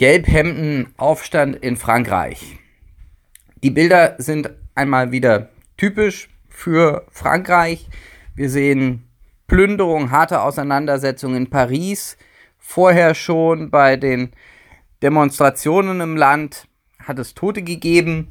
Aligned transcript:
Gelbhemdenaufstand 0.00 1.56
in 1.56 1.76
Frankreich. 1.76 2.56
Die 3.62 3.68
Bilder 3.68 4.14
sind 4.16 4.48
einmal 4.74 5.12
wieder 5.12 5.50
typisch 5.76 6.30
für 6.48 7.04
Frankreich. 7.10 7.86
Wir 8.34 8.48
sehen 8.48 9.04
Plünderung, 9.46 10.10
harte 10.10 10.40
Auseinandersetzungen 10.40 11.36
in 11.36 11.50
Paris. 11.50 12.16
Vorher 12.56 13.14
schon 13.14 13.68
bei 13.68 13.98
den 13.98 14.30
Demonstrationen 15.02 16.00
im 16.00 16.16
Land 16.16 16.66
hat 16.98 17.18
es 17.18 17.34
Tote 17.34 17.60
gegeben. 17.60 18.28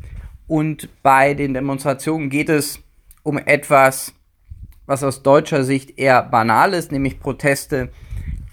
Und 0.48 0.90
bei 1.04 1.36
den 1.36 1.54
Demonstrationen 1.54 2.32
geht 2.32 2.50
es 2.50 2.80
um 3.22 3.38
etwas, 3.38 4.16
was 4.88 5.04
aus 5.04 5.22
deutscher 5.22 5.64
Sicht 5.64 6.00
eher 6.00 6.24
banal 6.24 6.74
ist, 6.74 6.92
nämlich 6.92 7.20
Proteste 7.20 7.90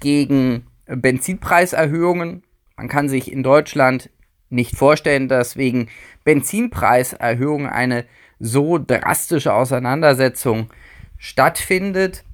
gegen 0.00 0.66
Benzinpreiserhöhungen. 0.84 2.42
Man 2.76 2.88
kann 2.88 3.08
sich 3.08 3.32
in 3.32 3.42
Deutschland 3.42 4.10
nicht 4.50 4.76
vorstellen, 4.76 5.28
dass 5.28 5.56
wegen 5.56 5.88
Benzinpreiserhöhungen 6.24 7.66
eine 7.68 8.04
so 8.38 8.78
drastische 8.78 9.54
Auseinandersetzung 9.54 10.68
stattfindet. 11.16 12.24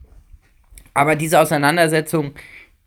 Aber 0.94 1.16
diese 1.16 1.38
Auseinandersetzung 1.38 2.32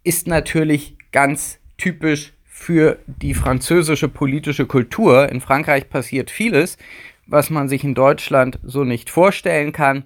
ist 0.04 0.28
natürlich 0.28 0.98
ganz 1.12 1.60
typisch 1.78 2.34
für 2.44 3.00
die 3.08 3.34
französische 3.34 4.10
politische 4.10 4.66
Kultur. 4.66 5.30
In 5.30 5.42
Frankreich 5.42 5.90
passiert 5.90 6.30
vieles, 6.30 6.78
was 7.26 7.50
man 7.50 7.70
sich 7.70 7.84
in 7.84 7.96
Deutschland 7.96 8.60
so 8.64 8.84
nicht 8.84 9.10
vorstellen 9.10 9.72
kann. 9.72 10.04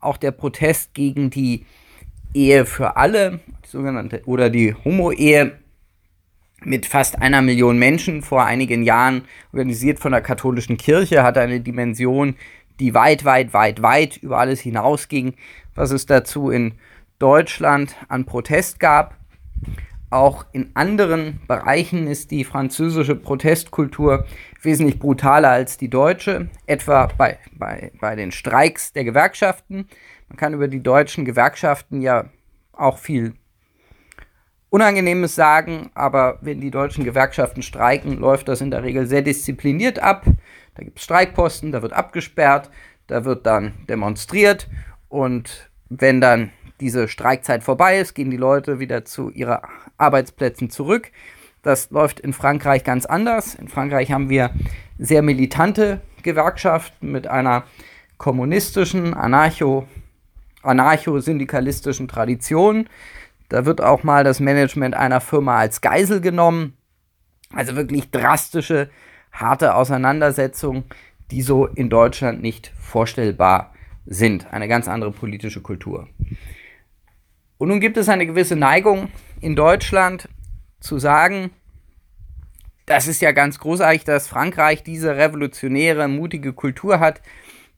Auch 0.00 0.16
der 0.16 0.30
Protest 0.30 0.94
gegen 0.94 1.30
die 1.30 1.66
Ehe 2.34 2.64
für 2.64 2.96
alle, 2.96 3.40
die 3.64 3.68
sogenannte 3.68 4.22
oder 4.26 4.50
die 4.50 4.74
Homo-Ehe 4.74 5.58
mit 6.64 6.86
fast 6.86 7.20
einer 7.20 7.42
Million 7.42 7.78
Menschen 7.78 8.22
vor 8.22 8.44
einigen 8.44 8.82
Jahren 8.82 9.24
organisiert 9.52 9.98
von 9.98 10.12
der 10.12 10.22
katholischen 10.22 10.76
Kirche, 10.76 11.22
hat 11.22 11.38
eine 11.38 11.60
Dimension, 11.60 12.36
die 12.80 12.94
weit, 12.94 13.24
weit, 13.24 13.52
weit, 13.52 13.82
weit 13.82 14.16
über 14.18 14.38
alles 14.38 14.60
hinausging, 14.60 15.34
was 15.74 15.90
es 15.90 16.06
dazu 16.06 16.50
in 16.50 16.74
Deutschland 17.18 17.96
an 18.08 18.24
Protest 18.24 18.80
gab. 18.80 19.16
Auch 20.10 20.46
in 20.52 20.70
anderen 20.74 21.40
Bereichen 21.48 22.06
ist 22.06 22.30
die 22.30 22.44
französische 22.44 23.16
Protestkultur 23.16 24.24
wesentlich 24.62 24.98
brutaler 24.98 25.50
als 25.50 25.78
die 25.78 25.88
deutsche, 25.88 26.48
etwa 26.66 27.08
bei, 27.18 27.38
bei, 27.52 27.90
bei 28.00 28.14
den 28.14 28.30
Streiks 28.30 28.92
der 28.92 29.04
Gewerkschaften. 29.04 29.88
Man 30.28 30.36
kann 30.36 30.54
über 30.54 30.68
die 30.68 30.82
deutschen 30.82 31.24
Gewerkschaften 31.24 32.00
ja 32.02 32.26
auch 32.72 32.98
viel 32.98 33.34
Unangenehmes 34.70 35.34
sagen, 35.34 35.90
aber 35.94 36.38
wenn 36.40 36.60
die 36.60 36.70
deutschen 36.70 37.04
Gewerkschaften 37.04 37.62
streiken, 37.62 38.18
läuft 38.18 38.48
das 38.48 38.60
in 38.60 38.70
der 38.70 38.82
Regel 38.82 39.06
sehr 39.06 39.22
diszipliniert 39.22 39.98
ab. 40.00 40.24
Da 40.74 40.82
gibt 40.82 40.98
es 40.98 41.04
Streikposten, 41.04 41.72
da 41.72 41.82
wird 41.82 41.92
abgesperrt, 41.92 42.70
da 43.06 43.24
wird 43.24 43.46
dann 43.46 43.72
demonstriert 43.88 44.68
und 45.08 45.70
wenn 45.88 46.20
dann 46.20 46.50
diese 46.80 47.08
Streikzeit 47.08 47.62
vorbei 47.62 47.98
ist, 47.98 48.14
gehen 48.14 48.30
die 48.30 48.36
Leute 48.36 48.78
wieder 48.80 49.04
zu 49.04 49.30
ihren 49.30 49.58
Arbeitsplätzen 49.96 50.68
zurück. 50.68 51.10
Das 51.62 51.90
läuft 51.90 52.20
in 52.20 52.32
Frankreich 52.32 52.84
ganz 52.84 53.06
anders. 53.06 53.54
In 53.54 53.68
Frankreich 53.68 54.12
haben 54.12 54.28
wir 54.28 54.50
sehr 54.98 55.22
militante 55.22 56.00
Gewerkschaften 56.22 57.10
mit 57.10 57.26
einer 57.26 57.64
kommunistischen, 58.18 59.14
anarcho, 59.14 59.86
anarcho-syndikalistischen 60.62 62.08
Tradition. 62.08 62.88
Da 63.48 63.64
wird 63.64 63.80
auch 63.80 64.02
mal 64.02 64.24
das 64.24 64.40
Management 64.40 64.94
einer 64.94 65.20
Firma 65.20 65.58
als 65.58 65.80
Geisel 65.80 66.20
genommen. 66.20 66.76
Also 67.52 67.76
wirklich 67.76 68.10
drastische, 68.10 68.90
harte 69.32 69.74
Auseinandersetzungen, 69.74 70.84
die 71.30 71.42
so 71.42 71.66
in 71.66 71.90
Deutschland 71.90 72.42
nicht 72.42 72.72
vorstellbar 72.78 73.72
sind. 74.04 74.52
Eine 74.52 74.68
ganz 74.68 74.88
andere 74.88 75.12
politische 75.12 75.60
Kultur. 75.60 76.08
Und 77.58 77.68
nun 77.68 77.80
gibt 77.80 77.96
es 77.96 78.08
eine 78.08 78.26
gewisse 78.26 78.56
Neigung 78.56 79.08
in 79.40 79.56
Deutschland 79.56 80.28
zu 80.80 80.98
sagen, 80.98 81.50
das 82.86 83.08
ist 83.08 83.20
ja 83.20 83.32
ganz 83.32 83.58
großartig, 83.58 84.04
dass 84.04 84.28
Frankreich 84.28 84.84
diese 84.84 85.16
revolutionäre, 85.16 86.06
mutige 86.06 86.52
Kultur 86.52 87.00
hat 87.00 87.20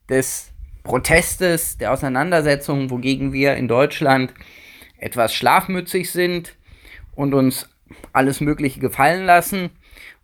des 0.07 0.51
Protestes, 0.83 1.77
der 1.77 1.91
Auseinandersetzung, 1.91 2.89
wogegen 2.89 3.33
wir 3.33 3.55
in 3.55 3.67
Deutschland 3.67 4.33
etwas 4.99 5.33
schlafmützig 5.33 6.11
sind 6.11 6.55
und 7.15 7.33
uns 7.33 7.69
alles 8.13 8.41
Mögliche 8.41 8.79
gefallen 8.79 9.25
lassen. 9.25 9.69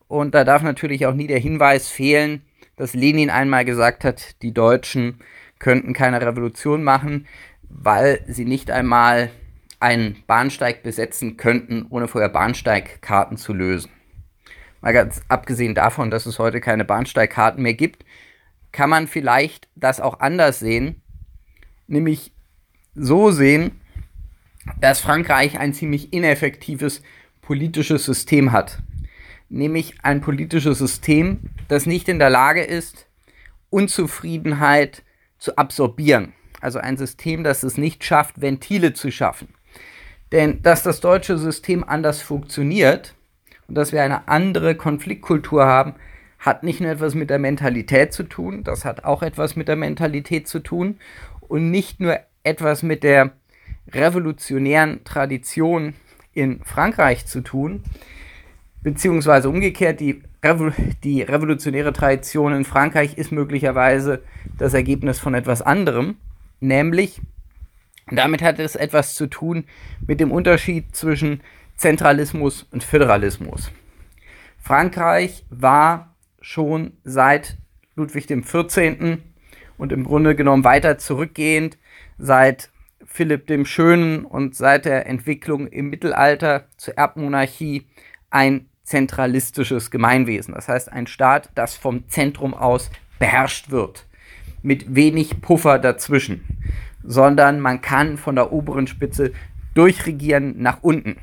Und 0.08 0.36
da 0.36 0.44
darf 0.44 0.62
natürlich 0.62 1.06
auch 1.06 1.14
nie 1.14 1.28
der 1.28 1.40
Hinweis 1.40 1.90
fehlen, 1.90 2.42
dass 2.76 2.94
Lenin 2.94 3.30
einmal 3.30 3.66
gesagt 3.66 4.04
hat, 4.04 4.42
die 4.42 4.54
Deutschen 4.54 5.20
könnten 5.60 5.94
keine 5.94 6.22
Revolution 6.22 6.84
machen, 6.84 7.28
weil 7.70 8.24
sie 8.28 8.46
nicht 8.46 8.70
einmal 8.70 9.32
einen 9.80 10.24
Bahnsteig 10.28 10.84
besetzen 10.84 11.38
könnten, 11.38 11.86
ohne 11.90 12.08
vorher 12.08 12.30
Bahnsteigkarten 12.30 13.38
zu 13.38 13.54
lösen. 13.54 13.92
Mal 14.82 14.94
ganz 14.94 15.22
abgesehen 15.28 15.76
davon, 15.76 16.12
dass 16.12 16.26
es 16.26 16.40
heute 16.40 16.62
keine 16.62 16.86
Bahnsteigkarten 16.86 17.62
mehr 17.62 17.74
gibt, 17.74 18.06
kann 18.72 18.90
man 18.90 19.08
vielleicht 19.08 19.68
das 19.76 20.02
auch 20.02 20.20
anders 20.20 20.60
sehen, 20.60 21.02
nämlich 21.88 22.34
so 22.94 23.32
sehen, 23.32 23.80
dass 24.80 25.00
Frankreich 25.00 25.60
ein 25.60 25.74
ziemlich 25.74 26.14
ineffektives 26.14 27.02
politisches 27.42 28.06
System 28.06 28.52
hat. 28.52 28.80
Nämlich 29.50 29.96
ein 30.04 30.22
politisches 30.22 30.80
System, 30.80 31.40
das 31.68 31.86
nicht 31.86 32.10
in 32.10 32.20
der 32.20 32.30
Lage 32.30 32.64
ist, 32.64 33.08
Unzufriedenheit 33.70 35.04
zu 35.38 35.58
absorbieren. 35.58 36.34
Also 36.62 36.80
ein 36.80 36.98
System, 36.98 37.44
das 37.44 37.64
es 37.64 37.78
nicht 37.78 38.04
schafft, 38.04 38.42
Ventile 38.42 38.94
zu 38.94 39.12
schaffen. 39.12 39.50
Denn 40.32 40.62
dass 40.64 40.82
das 40.82 41.00
deutsche 41.00 41.38
System 41.38 41.84
anders 41.84 42.22
funktioniert 42.22 43.14
und 43.68 43.76
dass 43.76 43.92
wir 43.92 44.02
eine 44.02 44.28
andere 44.28 44.76
Konfliktkultur 44.76 45.66
haben, 45.66 45.96
hat 46.40 46.64
nicht 46.64 46.82
nur 46.82 46.92
etwas 46.92 47.16
mit 47.16 47.30
der 47.30 47.40
Mentalität 47.40 48.14
zu 48.14 48.24
tun, 48.24 48.64
das 48.64 48.86
hat 48.86 49.04
auch 49.04 49.24
etwas 49.24 49.56
mit 49.56 49.68
der 49.68 49.76
Mentalität 49.76 50.48
zu 50.48 50.60
tun 50.60 51.00
und 51.42 51.72
nicht 51.72 52.00
nur 52.00 52.20
etwas 52.44 52.84
mit 52.84 53.04
der 53.04 53.32
revolutionären 53.92 55.04
Tradition 55.04 55.94
in 56.34 56.64
Frankreich 56.64 57.26
zu 57.26 57.42
tun, 57.42 57.84
beziehungsweise 58.82 59.50
umgekehrt, 59.50 60.00
die, 60.00 60.22
Revo 60.44 60.72
die 61.04 61.22
revolutionäre 61.22 61.94
Tradition 61.94 62.54
in 62.54 62.66
Frankreich 62.66 63.18
ist 63.18 63.32
möglicherweise 63.32 64.24
das 64.58 64.74
Ergebnis 64.74 65.20
von 65.20 65.34
etwas 65.34 65.62
anderem, 65.62 66.18
nämlich 66.60 67.22
damit 68.12 68.44
hat 68.44 68.60
es 68.60 68.76
etwas 68.76 69.16
zu 69.16 69.28
tun 69.28 69.66
mit 70.06 70.20
dem 70.20 70.32
Unterschied 70.32 70.96
zwischen 70.96 71.42
Zentralismus 71.76 72.68
und 72.72 72.84
Föderalismus. 72.84 73.72
Frankreich 74.60 75.44
war 75.50 76.16
schon 76.40 76.94
seit 77.04 77.58
Ludwig 77.96 78.28
XIV. 78.28 79.20
und 79.78 79.92
im 79.92 80.04
Grunde 80.04 80.36
genommen 80.36 80.64
weiter 80.64 80.98
zurückgehend 80.98 81.78
seit 82.18 82.70
Philipp 83.06 83.48
dem 83.48 83.66
Schönen 83.66 84.26
und 84.26 84.56
seit 84.56 84.86
der 84.86 85.08
Entwicklung 85.08 85.68
im 85.68 85.90
Mittelalter 85.90 86.68
zur 86.78 86.98
Erbmonarchie 86.98 87.88
ein 88.30 88.68
zentralistisches 88.84 89.92
Gemeinwesen. 89.92 90.54
Das 90.54 90.68
heißt 90.68 90.92
ein 90.92 91.08
Staat, 91.08 91.50
das 91.56 91.76
vom 91.76 92.08
Zentrum 92.08 92.54
aus 92.54 92.92
beherrscht 93.20 93.72
wird, 93.72 94.06
mit 94.62 94.96
wenig 94.96 95.42
Puffer 95.42 95.80
dazwischen, 95.80 96.44
sondern 97.04 97.60
man 97.60 97.82
kann 97.82 98.18
von 98.18 98.36
der 98.36 98.52
oberen 98.52 98.88
Spitze 98.88 99.32
durchregieren 99.74 100.62
nach 100.62 100.84
unten. 100.84 101.18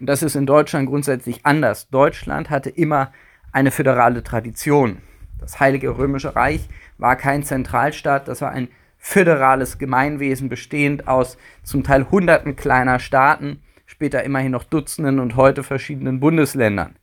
Und 0.00 0.06
das 0.06 0.22
ist 0.22 0.34
in 0.34 0.46
Deutschland 0.46 0.88
grundsätzlich 0.88 1.46
anders. 1.46 1.88
Deutschland 1.88 2.50
hatte 2.50 2.70
immer 2.70 3.12
eine 3.52 3.70
föderale 3.70 4.22
Tradition. 4.22 4.98
Das 5.38 5.60
Heilige 5.60 5.96
Römische 5.96 6.34
Reich 6.34 6.68
war 6.98 7.16
kein 7.16 7.42
Zentralstaat, 7.42 8.28
das 8.28 8.40
war 8.40 8.50
ein 8.50 8.68
föderales 9.04 9.78
Gemeinwesen 9.78 10.48
bestehend 10.48 11.08
aus 11.08 11.36
zum 11.64 11.82
Teil 11.82 12.08
hunderten 12.12 12.54
kleiner 12.54 13.00
Staaten, 13.00 13.60
später 13.84 14.22
immerhin 14.22 14.52
noch 14.52 14.62
Dutzenden 14.62 15.18
und 15.18 15.34
heute 15.34 15.64
verschiedenen 15.64 16.20
Bundesländern. 16.20 16.94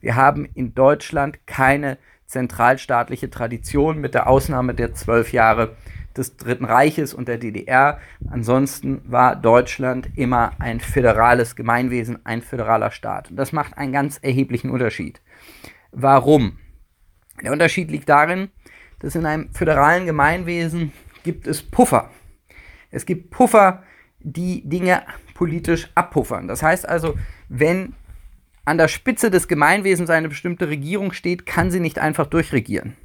Wir 0.00 0.16
haben 0.16 0.44
in 0.44 0.74
Deutschland 0.74 1.46
keine 1.46 1.96
zentralstaatliche 2.26 3.30
Tradition 3.30 3.98
mit 3.98 4.12
der 4.12 4.28
Ausnahme 4.28 4.74
der 4.74 4.92
zwölf 4.92 5.32
Jahre 5.32 5.74
des 6.14 6.36
Dritten 6.36 6.66
Reiches 6.66 7.14
und 7.14 7.26
der 7.26 7.38
DDR. 7.38 8.00
Ansonsten 8.28 9.00
war 9.06 9.34
Deutschland 9.34 10.10
immer 10.14 10.52
ein 10.58 10.78
föderales 10.80 11.56
Gemeinwesen, 11.56 12.18
ein 12.26 12.42
föderaler 12.42 12.90
Staat. 12.90 13.30
Und 13.30 13.36
das 13.36 13.52
macht 13.52 13.78
einen 13.78 13.92
ganz 13.92 14.18
erheblichen 14.20 14.70
Unterschied. 14.70 15.22
Warum? 15.90 16.58
Der 17.42 17.52
Unterschied 17.52 17.90
liegt 17.90 18.10
darin, 18.10 18.50
dass 18.98 19.14
in 19.14 19.24
einem 19.24 19.52
föderalen 19.52 20.04
Gemeinwesen 20.04 20.92
gibt 21.26 21.46
es 21.46 21.62
Puffer. 21.62 22.10
Es 22.90 23.04
gibt 23.04 23.30
Puffer, 23.30 23.82
die 24.20 24.66
Dinge 24.66 25.02
politisch 25.34 25.90
abpuffern. 25.94 26.48
Das 26.48 26.62
heißt 26.62 26.88
also, 26.88 27.14
wenn 27.48 27.94
an 28.64 28.78
der 28.78 28.88
Spitze 28.88 29.30
des 29.30 29.48
Gemeinwesens 29.48 30.08
eine 30.08 30.28
bestimmte 30.28 30.68
Regierung 30.68 31.12
steht, 31.12 31.44
kann 31.44 31.70
sie 31.70 31.80
nicht 31.80 31.98
einfach 31.98 32.26
durchregieren, 32.26 32.96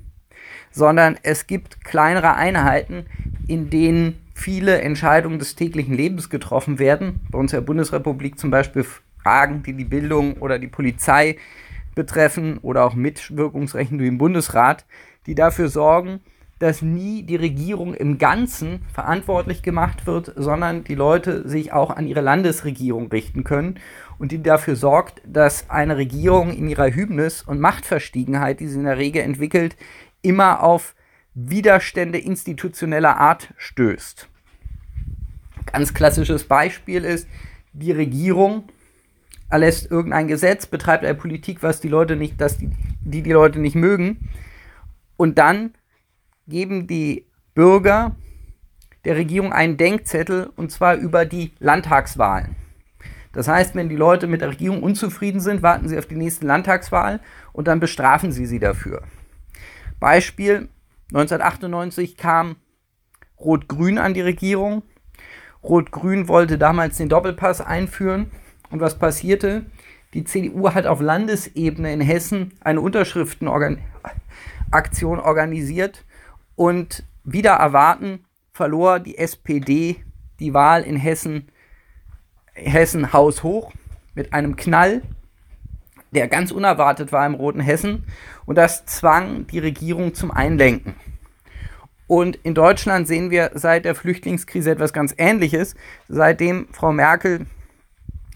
sondern 0.71 1.17
es 1.23 1.47
gibt 1.47 1.83
kleinere 1.83 2.35
Einheiten, 2.35 3.05
in 3.47 3.69
denen 3.69 4.21
viele 4.33 4.81
Entscheidungen 4.81 5.39
des 5.39 5.55
täglichen 5.55 5.95
Lebens 5.95 6.29
getroffen 6.29 6.79
werden. 6.79 7.19
Bei 7.31 7.39
uns 7.39 7.53
in 7.53 7.57
der 7.57 7.65
Bundesrepublik 7.65 8.39
zum 8.39 8.51
Beispiel 8.51 8.85
Fragen, 9.21 9.63
die 9.63 9.73
die 9.73 9.85
Bildung 9.85 10.37
oder 10.37 10.57
die 10.57 10.67
Polizei 10.67 11.37
betreffen 11.95 12.59
oder 12.59 12.85
auch 12.85 12.93
Mitwirkungsrechten 12.93 13.97
durch 13.97 14.09
den 14.09 14.17
Bundesrat, 14.17 14.85
die 15.25 15.35
dafür 15.35 15.69
sorgen, 15.69 16.21
dass 16.61 16.83
nie 16.83 17.23
die 17.23 17.37
Regierung 17.37 17.95
im 17.95 18.19
Ganzen 18.19 18.81
verantwortlich 18.93 19.63
gemacht 19.63 20.05
wird, 20.05 20.31
sondern 20.35 20.83
die 20.83 20.93
Leute 20.93 21.49
sich 21.49 21.73
auch 21.73 21.89
an 21.89 22.05
ihre 22.05 22.21
Landesregierung 22.21 23.07
richten 23.07 23.43
können 23.43 23.79
und 24.19 24.31
die 24.31 24.43
dafür 24.43 24.75
sorgt, 24.75 25.23
dass 25.25 25.71
eine 25.71 25.97
Regierung 25.97 26.53
in 26.53 26.67
ihrer 26.67 26.93
Hybnis 26.93 27.41
und 27.41 27.59
Machtverstiegenheit, 27.59 28.59
die 28.59 28.67
sie 28.67 28.77
in 28.77 28.83
der 28.83 28.99
Regel 28.99 29.23
entwickelt, 29.23 29.75
immer 30.21 30.61
auf 30.61 30.93
Widerstände 31.33 32.19
institutioneller 32.19 33.17
Art 33.17 33.51
stößt. 33.57 34.27
Ganz 35.71 35.95
klassisches 35.95 36.43
Beispiel 36.43 37.03
ist, 37.03 37.27
die 37.73 37.91
Regierung 37.91 38.65
erlässt 39.49 39.89
irgendein 39.89 40.27
Gesetz, 40.27 40.67
betreibt 40.67 41.03
eine 41.03 41.15
Politik, 41.15 41.63
was 41.63 41.81
die 41.81 41.89
Leute 41.89 42.15
nicht, 42.15 42.39
dass 42.39 42.59
die, 42.59 42.69
die, 43.01 43.23
die 43.23 43.31
Leute 43.31 43.59
nicht 43.59 43.75
mögen. 43.75 44.29
Und 45.17 45.39
dann 45.39 45.73
geben 46.47 46.87
die 46.87 47.25
Bürger 47.53 48.15
der 49.05 49.15
Regierung 49.15 49.51
einen 49.51 49.77
Denkzettel 49.77 50.51
und 50.55 50.71
zwar 50.71 50.95
über 50.95 51.25
die 51.25 51.53
Landtagswahlen. 51.59 52.55
Das 53.33 53.47
heißt, 53.47 53.75
wenn 53.75 53.89
die 53.89 53.95
Leute 53.95 54.27
mit 54.27 54.41
der 54.41 54.49
Regierung 54.49 54.83
unzufrieden 54.83 55.39
sind, 55.39 55.63
warten 55.63 55.87
sie 55.87 55.97
auf 55.97 56.05
die 56.05 56.15
nächste 56.15 56.45
Landtagswahl 56.45 57.21
und 57.53 57.67
dann 57.67 57.79
bestrafen 57.79 58.31
sie 58.31 58.45
sie 58.45 58.59
dafür. 58.59 59.03
Beispiel 59.99 60.69
1998 61.09 62.17
kam 62.17 62.57
Rot-Grün 63.39 63.97
an 63.97 64.13
die 64.13 64.21
Regierung. 64.21 64.83
Rot-Grün 65.63 66.27
wollte 66.27 66.57
damals 66.57 66.97
den 66.97 67.09
Doppelpass 67.09 67.61
einführen. 67.61 68.31
Und 68.69 68.81
was 68.81 68.99
passierte? 68.99 69.65
Die 70.13 70.23
CDU 70.23 70.73
hat 70.73 70.85
auf 70.85 71.01
Landesebene 71.01 71.93
in 71.93 72.01
Hessen 72.01 72.53
eine 72.61 72.81
Unterschriftenaktion 72.81 75.19
organisiert 75.19 76.05
und 76.61 77.03
wieder 77.23 77.53
erwarten 77.53 78.23
verlor 78.53 78.99
die 78.99 79.17
SPD 79.17 80.03
die 80.39 80.53
Wahl 80.53 80.83
in 80.83 80.95
Hessen, 80.95 81.47
Hessen 82.53 83.13
haushoch 83.13 83.73
mit 84.13 84.31
einem 84.31 84.55
Knall, 84.55 85.01
der 86.11 86.27
ganz 86.27 86.51
unerwartet 86.51 87.11
war 87.11 87.25
im 87.25 87.33
roten 87.33 87.61
Hessen. 87.61 88.03
Und 88.45 88.59
das 88.59 88.85
zwang 88.85 89.47
die 89.47 89.57
Regierung 89.57 90.13
zum 90.13 90.29
Einlenken. 90.29 90.93
Und 92.05 92.35
in 92.43 92.53
Deutschland 92.53 93.07
sehen 93.07 93.31
wir 93.31 93.49
seit 93.55 93.83
der 93.83 93.95
Flüchtlingskrise 93.95 94.69
etwas 94.69 94.93
ganz 94.93 95.15
Ähnliches. 95.17 95.73
Seitdem 96.09 96.67
Frau 96.71 96.91
Merkel 96.91 97.47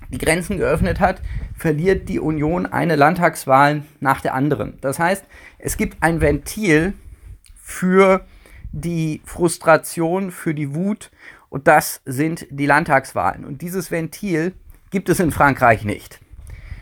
die 0.09 0.17
Grenzen 0.17 0.57
geöffnet 0.57 0.99
hat, 0.99 1.21
verliert 1.55 2.09
die 2.09 2.19
Union 2.19 2.65
eine 2.65 2.95
Landtagswahl 2.95 3.83
nach 3.99 4.21
der 4.21 4.33
anderen. 4.33 4.79
Das 4.81 4.97
heißt, 4.97 5.25
es 5.59 5.77
gibt 5.77 5.97
ein 6.01 6.21
Ventil 6.21 6.95
für 7.65 8.23
die 8.71 9.21
Frustration, 9.25 10.29
für 10.29 10.53
die 10.53 10.75
Wut 10.75 11.09
und 11.49 11.67
das 11.67 11.99
sind 12.05 12.45
die 12.51 12.67
Landtagswahlen. 12.67 13.43
Und 13.43 13.63
dieses 13.63 13.89
Ventil 13.89 14.53
gibt 14.91 15.09
es 15.09 15.19
in 15.19 15.31
Frankreich 15.31 15.83
nicht. 15.83 16.19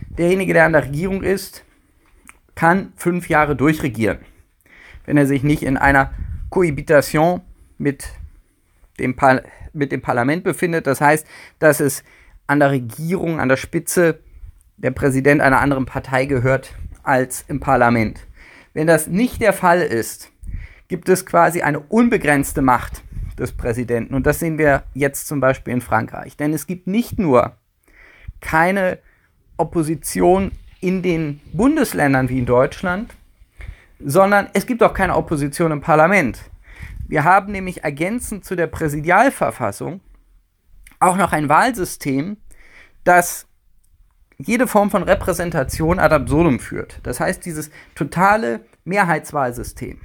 Derjenige, 0.10 0.54
der 0.54 0.66
an 0.66 0.74
der 0.74 0.84
Regierung 0.84 1.24
ist, 1.24 1.64
kann 2.54 2.92
fünf 2.98 3.30
Jahre 3.30 3.56
durchregieren, 3.56 4.20
wenn 5.06 5.16
er 5.16 5.26
sich 5.26 5.42
nicht 5.42 5.64
in 5.64 5.78
einer 5.78 6.14
Cohabitation 6.50 7.42
mit 7.78 8.10
dem, 9.00 9.16
Par 9.16 9.42
mit 9.72 9.94
dem 9.94 10.02
Parlament 10.02 10.44
befindet. 10.44 10.86
Das 10.86 11.00
heißt, 11.00 11.26
dass 11.60 11.80
es 11.80 12.04
an 12.46 12.60
der 12.60 12.72
Regierung, 12.72 13.40
an 13.40 13.48
der 13.48 13.58
Spitze 13.58 14.20
der 14.76 14.92
Präsident 14.92 15.40
einer 15.42 15.62
anderen 15.62 15.86
Partei 15.86 16.26
gehört 16.26 16.76
als 17.04 17.46
im 17.48 17.62
Parlament. 17.62 18.28
Wenn 18.74 18.86
das 18.86 19.08
nicht 19.08 19.42
der 19.42 19.54
Fall 19.54 19.82
ist, 19.82 20.33
gibt 20.88 21.10
es 21.10 21.26
quasi 21.26 21.62
eine 21.62 21.80
unbegrenzte 21.80 22.62
Macht 22.62 23.04
des 23.38 23.52
Präsidenten. 23.52 24.14
Und 24.14 24.26
das 24.26 24.40
sehen 24.40 24.58
wir 24.58 24.84
jetzt 24.94 25.28
zum 25.28 25.40
Beispiel 25.40 25.74
in 25.74 25.82
Frankreich. 25.82 26.38
Denn 26.38 26.54
es 26.54 26.68
gibt 26.68 26.88
nicht 26.88 27.20
nur 27.20 27.58
keine 28.42 29.00
Opposition 29.58 30.52
in 30.82 31.02
den 31.02 31.40
Bundesländern 31.54 32.30
wie 32.30 32.40
in 32.40 32.46
Deutschland, 32.46 33.14
sondern 34.00 34.50
es 34.54 34.66
gibt 34.66 34.84
auch 34.84 34.94
keine 34.94 35.16
Opposition 35.16 35.72
im 35.72 35.82
Parlament. 35.82 36.40
Wir 37.08 37.24
haben 37.24 37.52
nämlich 37.52 37.84
ergänzend 37.84 38.44
zu 38.44 38.56
der 38.56 38.68
Präsidialverfassung 38.68 40.02
auch 41.00 41.18
noch 41.18 41.32
ein 41.32 41.50
Wahlsystem, 41.50 42.38
das 43.04 43.48
jede 44.38 44.68
Form 44.68 44.90
von 44.90 45.04
Repräsentation 45.04 46.00
ad 46.00 46.14
absurdum 46.14 46.60
führt. 46.60 47.00
Das 47.04 47.20
heißt, 47.20 47.46
dieses 47.46 47.70
totale 47.96 48.62
Mehrheitswahlsystem 48.84 50.00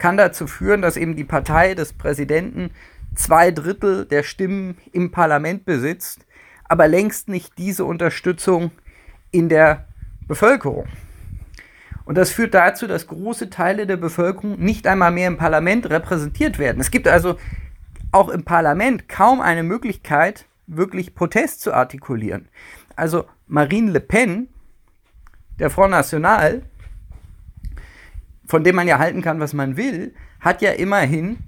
kann 0.00 0.16
dazu 0.16 0.48
führen, 0.48 0.82
dass 0.82 0.96
eben 0.96 1.14
die 1.14 1.24
Partei 1.24 1.74
des 1.74 1.92
Präsidenten 1.92 2.70
zwei 3.14 3.52
Drittel 3.52 4.06
der 4.06 4.24
Stimmen 4.24 4.76
im 4.90 5.12
Parlament 5.12 5.64
besitzt, 5.64 6.26
aber 6.64 6.88
längst 6.88 7.28
nicht 7.28 7.58
diese 7.58 7.84
Unterstützung 7.84 8.72
in 9.30 9.48
der 9.48 9.86
Bevölkerung. 10.26 10.86
Und 12.04 12.16
das 12.16 12.30
führt 12.30 12.54
dazu, 12.54 12.88
dass 12.88 13.06
große 13.06 13.50
Teile 13.50 13.86
der 13.86 13.96
Bevölkerung 13.96 14.58
nicht 14.58 14.86
einmal 14.88 15.12
mehr 15.12 15.28
im 15.28 15.36
Parlament 15.36 15.88
repräsentiert 15.88 16.58
werden. 16.58 16.80
Es 16.80 16.90
gibt 16.90 17.06
also 17.06 17.36
auch 18.10 18.28
im 18.28 18.42
Parlament 18.42 19.08
kaum 19.08 19.40
eine 19.40 19.62
Möglichkeit, 19.62 20.46
wirklich 20.66 21.14
Protest 21.14 21.60
zu 21.60 21.72
artikulieren. 21.72 22.48
Also 22.96 23.26
Marine 23.46 23.92
Le 23.92 24.00
Pen, 24.00 24.48
der 25.58 25.70
Front 25.70 25.92
National, 25.92 26.62
von 28.50 28.64
dem 28.64 28.74
man 28.74 28.88
ja 28.88 28.98
halten 28.98 29.22
kann, 29.22 29.38
was 29.38 29.52
man 29.52 29.76
will, 29.76 30.12
hat 30.40 30.60
ja 30.60 30.72
immerhin 30.72 31.38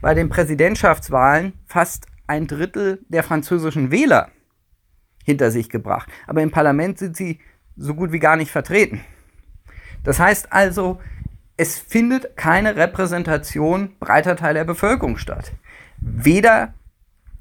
bei 0.00 0.12
den 0.12 0.28
Präsidentschaftswahlen 0.28 1.52
fast 1.66 2.06
ein 2.26 2.48
Drittel 2.48 2.98
der 3.08 3.22
französischen 3.22 3.92
Wähler 3.92 4.32
hinter 5.24 5.52
sich 5.52 5.68
gebracht. 5.70 6.10
Aber 6.26 6.42
im 6.42 6.50
Parlament 6.50 6.98
sind 6.98 7.16
sie 7.16 7.38
so 7.76 7.94
gut 7.94 8.10
wie 8.10 8.18
gar 8.18 8.34
nicht 8.34 8.50
vertreten. 8.50 9.02
Das 10.02 10.18
heißt 10.18 10.52
also, 10.52 11.00
es 11.56 11.78
findet 11.78 12.36
keine 12.36 12.74
Repräsentation 12.74 13.94
breiter 14.00 14.34
Teile 14.34 14.60
der 14.60 14.64
Bevölkerung 14.64 15.16
statt. 15.16 15.52
Weder, 15.98 16.74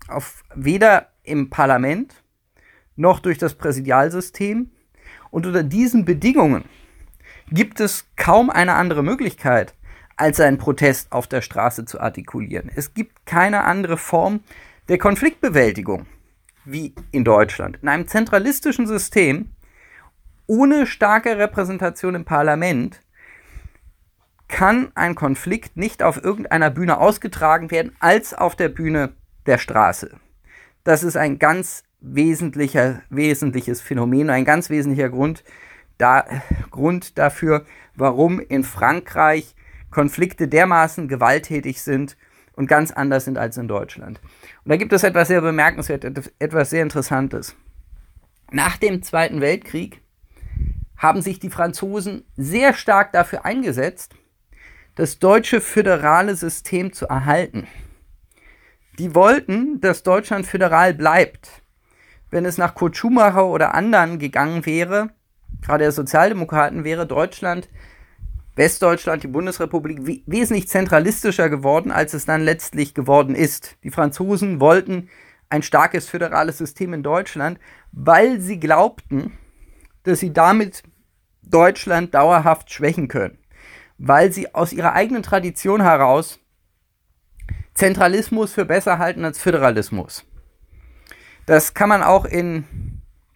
auf, 0.08 0.44
weder 0.54 1.08
im 1.24 1.50
Parlament 1.50 2.14
noch 2.96 3.20
durch 3.20 3.40
das 3.40 3.56
Präsidialsystem. 3.56 4.70
Und 5.32 5.48
unter 5.48 5.64
diesen 5.64 6.06
Bedingungen 6.06 6.66
gibt 7.50 7.80
es 7.80 8.06
kaum 8.16 8.50
eine 8.50 8.74
andere 8.74 9.04
Möglichkeit, 9.04 9.74
als 10.16 10.40
einen 10.40 10.58
Protest 10.58 11.12
auf 11.12 11.28
der 11.28 11.42
Straße 11.42 11.86
zu 11.86 12.02
artikulieren. 12.02 12.72
Es 12.76 12.94
gibt 12.94 13.26
keine 13.26 13.64
andere 13.64 13.98
Form 13.98 14.42
der 14.90 14.98
Konfliktbewältigung 14.98 16.06
wie 16.66 16.94
in 17.12 17.24
Deutschland. 17.24 17.80
In 17.82 17.88
einem 17.88 18.08
zentralistischen 18.08 18.88
System 18.88 19.52
ohne 20.48 20.88
starke 20.88 21.38
Repräsentation 21.38 22.16
im 22.16 22.26
Parlament 22.26 23.02
kann 24.48 24.92
ein 24.96 25.16
Konflikt 25.16 25.76
nicht 25.76 26.02
auf 26.02 26.24
irgendeiner 26.24 26.70
Bühne 26.70 27.00
ausgetragen 27.00 27.70
werden 27.70 27.96
als 28.00 28.34
auf 28.34 28.56
der 28.56 28.70
Bühne 28.70 29.14
der 29.46 29.58
Straße. 29.58 30.18
Das 30.84 31.04
ist 31.04 31.18
ein 31.18 31.38
ganz 31.38 31.84
wesentlicher, 32.00 33.02
wesentliches 33.10 33.82
Phänomen, 33.82 34.30
ein 34.30 34.46
ganz 34.46 34.70
wesentlicher 34.70 35.10
Grund, 35.10 35.44
da, 35.98 36.26
Grund 36.72 37.18
dafür, 37.18 37.66
warum 37.96 38.40
in 38.40 38.64
Frankreich 38.64 39.56
Konflikte 39.90 40.48
dermaßen 40.48 41.08
gewalttätig 41.08 41.82
sind 41.82 42.18
und 42.54 42.68
ganz 42.68 42.92
anders 42.92 43.26
sind 43.26 43.38
als 43.38 43.58
in 43.58 43.68
Deutschland. 43.68 44.20
Und 44.64 44.70
da 44.70 44.78
gibt 44.78 44.94
es 44.94 45.04
etwas 45.04 45.28
sehr 45.30 45.42
bemerkenswertes, 45.42 46.32
etwas 46.40 46.70
sehr 46.70 46.84
Interessantes. 46.84 47.56
Nach 48.52 48.78
dem 48.78 49.04
Zweiten 49.04 49.42
Weltkrieg 49.42 50.02
haben 50.98 51.22
sich 51.22 51.40
die 51.40 51.50
Franzosen 51.50 52.26
sehr 52.36 52.74
stark 52.74 53.12
dafür 53.14 53.46
eingesetzt, 53.46 54.16
das 54.96 55.20
deutsche 55.20 55.62
föderale 55.62 56.36
System 56.36 56.92
zu 56.92 57.08
erhalten. 57.08 57.68
Die 58.98 59.14
wollten, 59.14 59.80
dass 59.80 60.02
Deutschland 60.02 60.48
föderal 60.48 60.96
bleibt. 60.96 61.62
Wenn 62.32 62.46
es 62.46 62.58
nach 62.58 62.74
Kurt 62.74 62.98
Schumacher 62.98 63.46
oder 63.46 63.76
anderen 63.76 64.18
gegangen 64.18 64.66
wäre, 64.66 65.12
gerade 65.62 65.84
der 65.84 65.92
Sozialdemokraten, 65.92 66.84
wäre 66.84 67.06
Deutschland, 67.06 67.70
Westdeutschland, 68.56 69.24
die 69.24 69.28
Bundesrepublik 69.28 70.24
wesentlich 70.26 70.68
zentralistischer 70.68 71.50
geworden, 71.50 71.92
als 71.92 72.14
es 72.14 72.26
dann 72.26 72.42
letztlich 72.42 72.94
geworden 72.94 73.36
ist. 73.36 73.78
Die 73.84 73.92
Franzosen 73.92 74.60
wollten 74.60 75.10
ein 75.50 75.62
starkes 75.62 76.10
föderales 76.10 76.58
System 76.58 76.94
in 76.94 77.04
Deutschland, 77.04 77.60
weil 77.92 78.42
sie 78.42 78.60
glaubten, 78.60 79.38
dass 80.04 80.20
sie 80.20 80.34
damit 80.34 80.84
Deutschland 81.44 82.14
dauerhaft 82.14 82.72
schwächen 82.72 83.08
können, 83.08 83.38
weil 83.98 84.32
sie 84.32 84.54
aus 84.56 84.74
ihrer 84.74 84.94
eigenen 84.94 85.24
Tradition 85.24 85.82
heraus 85.82 86.40
Zentralismus 87.74 88.54
für 88.54 88.66
besser 88.66 88.98
halten 88.98 89.24
als 89.24 89.40
Föderalismus. 89.40 90.26
Das 91.46 91.76
kann 91.76 91.90
man 91.90 92.02
auch 92.02 92.26
in 92.26 92.66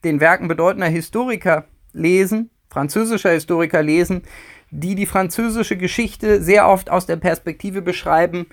den 0.04 0.20
Werken 0.20 0.48
bedeutender 0.48 0.88
Historiker 0.88 1.66
lesen, 1.93 2.50
französischer 2.69 3.31
Historiker 3.31 3.83
lesen, 3.83 4.24
die 4.71 4.95
die 4.95 5.05
französische 5.05 5.77
Geschichte 5.77 6.41
sehr 6.41 6.67
oft 6.67 6.89
aus 6.89 7.05
der 7.05 7.17
Perspektive 7.17 7.81
beschreiben, 7.81 8.48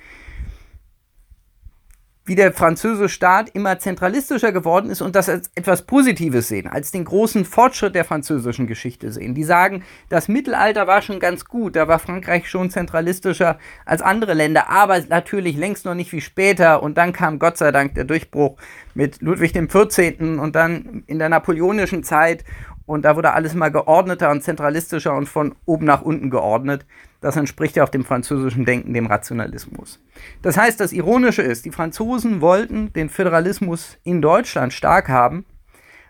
wie 2.29 2.35
der 2.35 2.53
französische 2.53 3.09
Staat 3.09 3.49
immer 3.55 3.79
zentralistischer 3.79 4.53
geworden 4.53 4.91
ist 4.91 5.01
und 5.01 5.17
das 5.17 5.31
als 5.31 5.51
etwas 5.55 5.83
Positives 5.83 6.49
sehen, 6.49 6.67
als 6.67 6.91
den 6.91 7.07
großen 7.07 7.47
Fortschritt 7.47 7.95
der 7.95 8.05
französischen 8.05 8.67
Geschichte 8.67 9.11
sehen. 9.11 9.35
Die 9.35 9.45
sagen, 9.45 9.83
das 10.11 10.29
Mittelalter 10.29 10.87
war 10.87 11.01
schon 11.01 11.21
ganz 11.21 11.47
gut, 11.47 11.75
da 11.75 11.89
war 11.89 11.99
Frankreich 11.99 12.49
schon 12.49 12.69
zentralistischer 12.69 13.59
als 13.87 14.03
andere 14.03 14.35
Länder, 14.35 14.69
aber 14.69 15.01
natürlich 15.09 15.57
längst 15.57 15.87
noch 15.87 15.95
nicht 15.95 16.13
wie 16.13 16.21
später 16.21 16.83
und 16.83 16.99
dann 16.99 17.15
kam 17.15 17.39
Gott 17.39 17.57
sei 17.57 17.73
Dank 17.73 17.95
der 17.95 18.05
Durchbruch 18.05 18.59
mit 18.93 19.23
Ludwig 19.23 19.55
XIV. 19.55 20.21
und 20.21 20.55
dann 20.55 21.05
in 21.07 21.19
der 21.19 21.31
napoleonischen 21.31 22.05
Zeit 22.05 22.45
und 22.89 23.05
da 23.05 23.17
wurde 23.17 23.35
alles 23.35 23.53
mal 23.53 23.69
geordneter 23.69 24.31
und 24.31 24.43
zentralistischer 24.43 25.15
und 25.15 25.29
von 25.29 25.55
oben 25.67 25.85
nach 25.85 26.01
unten 26.01 26.31
geordnet. 26.31 26.87
Das 27.21 27.37
entspricht 27.37 27.77
ja 27.77 27.85
auch 27.85 27.91
dem 27.91 28.03
französischen 28.03 28.65
Denken, 28.65 28.95
dem 28.95 29.07
Rationalismus. 29.07 30.01
Das 30.41 30.57
heißt, 30.57 30.81
das 30.81 30.95
Ironische 30.95 31.43
ist, 31.43 31.67
die 31.67 31.71
Franzosen 31.71 32.41
wollten 32.41 32.91
den 32.95 33.11
Föderalismus 33.11 33.99
in 34.05 34.23
Deutschland 34.23 34.73
stark 34.73 35.11
haben, 35.11 35.45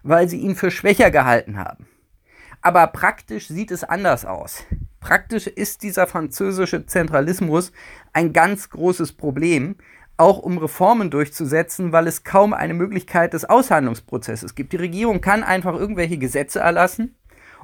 weil 0.05 0.29
sie 0.29 0.39
ihn 0.39 0.55
für 0.55 0.71
schwächer 0.71 1.11
gehalten 1.11 1.59
haben. 1.59 1.89
Aber 2.63 2.87
praktisch 2.87 3.49
sieht 3.49 3.73
es 3.73 3.83
anders 3.83 4.25
aus. 4.25 4.65
Praktisch 5.01 5.49
ist 5.49 5.83
dieser 5.83 6.07
französische 6.07 6.87
Zentralismus 6.87 7.73
ein 8.13 8.33
ganz 8.33 8.71
großes 8.71 9.15
Problem, 9.15 9.75
auch 10.19 10.39
um 10.39 10.59
Reformen 10.59 11.11
durchzusetzen, 11.11 11.93
weil 11.93 12.07
es 12.07 12.25
kaum 12.25 12.53
eine 12.53 12.75
Möglichkeit 12.75 13.33
des 13.33 13.47
Aushandlungsprozesses 13.47 14.55
gibt. 14.55 14.73
Die 14.73 14.77
Regierung 14.77 15.21
kann 15.21 15.43
einfach 15.43 15.75
irgendwelche 15.75 16.19
Gesetze 16.19 16.61
erlassen, 16.61 17.17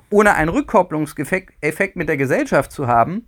ohne 0.09 0.35
einen 0.35 0.49
Rückkopplungseffekt 0.49 1.97
mit 1.97 2.09
der 2.09 2.17
Gesellschaft 2.17 2.73
zu 2.73 2.87
haben 2.87 3.27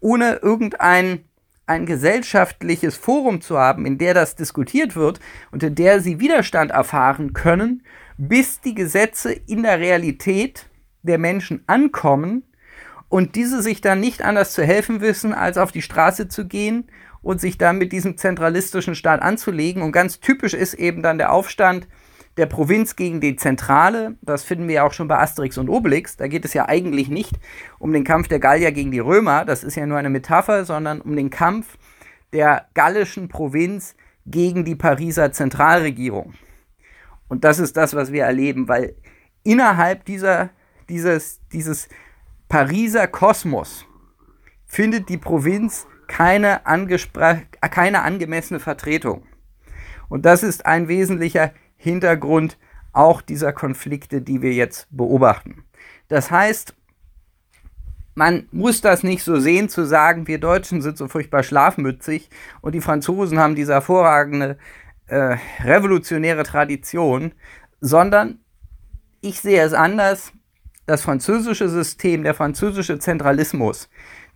ohne 0.00 0.36
irgendein 0.42 1.24
ein 1.66 1.84
gesellschaftliches 1.84 2.96
Forum 2.96 3.42
zu 3.42 3.58
haben, 3.58 3.84
in 3.84 3.98
der 3.98 4.14
das 4.14 4.36
diskutiert 4.36 4.96
wird 4.96 5.20
und 5.50 5.62
in 5.62 5.74
der 5.74 6.00
sie 6.00 6.18
Widerstand 6.18 6.70
erfahren 6.70 7.34
können, 7.34 7.82
bis 8.16 8.62
die 8.62 8.74
Gesetze 8.74 9.32
in 9.32 9.64
der 9.64 9.78
Realität 9.78 10.66
der 11.02 11.18
Menschen 11.18 11.62
ankommen 11.66 12.42
und 13.10 13.34
diese 13.34 13.60
sich 13.60 13.82
dann 13.82 14.00
nicht 14.00 14.22
anders 14.22 14.52
zu 14.52 14.64
helfen 14.64 15.02
wissen, 15.02 15.34
als 15.34 15.58
auf 15.58 15.70
die 15.70 15.82
Straße 15.82 16.28
zu 16.28 16.46
gehen 16.46 16.86
und 17.22 17.40
sich 17.40 17.58
dann 17.58 17.78
mit 17.78 17.92
diesem 17.92 18.16
zentralistischen 18.16 18.94
Staat 18.94 19.22
anzulegen. 19.22 19.82
Und 19.82 19.92
ganz 19.92 20.20
typisch 20.20 20.54
ist 20.54 20.74
eben 20.74 21.02
dann 21.02 21.18
der 21.18 21.32
Aufstand 21.32 21.88
der 22.36 22.46
Provinz 22.46 22.94
gegen 22.94 23.20
die 23.20 23.36
Zentrale. 23.36 24.16
Das 24.22 24.44
finden 24.44 24.68
wir 24.68 24.76
ja 24.76 24.82
auch 24.84 24.92
schon 24.92 25.08
bei 25.08 25.18
Asterix 25.18 25.58
und 25.58 25.68
Obelix. 25.68 26.16
Da 26.16 26.28
geht 26.28 26.44
es 26.44 26.54
ja 26.54 26.68
eigentlich 26.68 27.08
nicht 27.08 27.34
um 27.78 27.92
den 27.92 28.04
Kampf 28.04 28.28
der 28.28 28.38
Gallier 28.38 28.72
gegen 28.72 28.92
die 28.92 29.00
Römer, 29.00 29.44
das 29.44 29.64
ist 29.64 29.74
ja 29.74 29.86
nur 29.86 29.98
eine 29.98 30.10
Metapher, 30.10 30.64
sondern 30.64 31.00
um 31.00 31.16
den 31.16 31.30
Kampf 31.30 31.76
der 32.32 32.66
gallischen 32.74 33.28
Provinz 33.28 33.96
gegen 34.24 34.64
die 34.64 34.76
Pariser 34.76 35.32
Zentralregierung. 35.32 36.34
Und 37.28 37.44
das 37.44 37.58
ist 37.58 37.76
das, 37.76 37.94
was 37.94 38.12
wir 38.12 38.24
erleben, 38.24 38.68
weil 38.68 38.94
innerhalb 39.42 40.04
dieser, 40.04 40.50
dieses, 40.88 41.40
dieses 41.52 41.88
Pariser 42.48 43.06
Kosmos 43.06 43.84
findet 44.66 45.08
die 45.08 45.18
Provinz 45.18 45.86
keine, 46.08 46.62
keine 47.70 48.02
angemessene 48.02 48.58
Vertretung. 48.58 49.22
Und 50.08 50.26
das 50.26 50.42
ist 50.42 50.66
ein 50.66 50.88
wesentlicher 50.88 51.52
Hintergrund 51.76 52.58
auch 52.92 53.22
dieser 53.22 53.52
Konflikte, 53.52 54.20
die 54.20 54.42
wir 54.42 54.52
jetzt 54.52 54.88
beobachten. 54.90 55.64
Das 56.08 56.30
heißt, 56.30 56.74
man 58.14 58.48
muss 58.50 58.80
das 58.80 59.04
nicht 59.04 59.22
so 59.22 59.38
sehen, 59.38 59.68
zu 59.68 59.84
sagen, 59.84 60.26
wir 60.26 60.40
Deutschen 60.40 60.82
sind 60.82 60.98
so 60.98 61.06
furchtbar 61.06 61.44
schlafmützig 61.44 62.28
und 62.62 62.74
die 62.74 62.80
Franzosen 62.80 63.38
haben 63.38 63.54
diese 63.54 63.74
hervorragende 63.74 64.58
äh, 65.06 65.36
revolutionäre 65.62 66.42
Tradition, 66.42 67.32
sondern 67.80 68.40
ich 69.20 69.40
sehe 69.40 69.62
es 69.62 69.72
anders. 69.72 70.32
Das 70.86 71.02
französische 71.02 71.68
System, 71.68 72.24
der 72.24 72.34
französische 72.34 72.98
Zentralismus, 72.98 73.88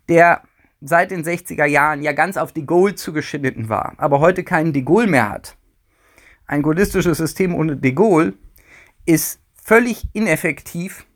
der 0.09 0.43
seit 0.84 1.10
den 1.10 1.24
60er 1.24 1.64
Jahren 1.64 2.02
ja 2.02 2.12
ganz 2.12 2.36
auf 2.36 2.52
de 2.52 2.64
Gaulle 2.64 2.94
zugeschnitten 2.94 3.68
war, 3.68 3.94
aber 3.98 4.20
heute 4.20 4.44
keinen 4.44 4.72
de 4.72 4.82
Gaulle 4.82 5.06
mehr 5.06 5.30
hat, 5.30 5.56
ein 6.46 6.62
gaullistisches 6.62 7.18
System 7.18 7.54
ohne 7.54 7.76
de 7.76 7.92
Gaulle 7.92 8.34
ist 9.06 9.40
völlig 9.54 10.06
ineffektiv, 10.12 11.06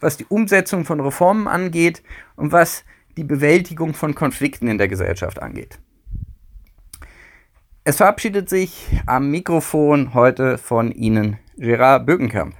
was 0.00 0.16
die 0.16 0.26
Umsetzung 0.26 0.84
von 0.84 1.00
Reformen 1.00 1.48
angeht 1.48 2.02
und 2.34 2.52
was 2.52 2.84
die 3.16 3.24
Bewältigung 3.24 3.94
von 3.94 4.14
Konflikten 4.14 4.68
in 4.68 4.78
der 4.78 4.88
Gesellschaft 4.88 5.40
angeht. 5.40 5.78
Es 7.84 7.96
verabschiedet 7.96 8.50
sich 8.50 8.86
am 9.06 9.30
Mikrofon 9.30 10.12
heute 10.12 10.58
von 10.58 10.92
Ihnen 10.92 11.38
Gerard 11.56 12.04
Bögenkamp. 12.04 12.54